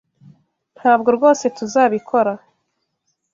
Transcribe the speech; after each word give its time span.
Ntabwo 0.77 1.09
rwose 1.17 1.43
tuzabikora. 1.57 2.33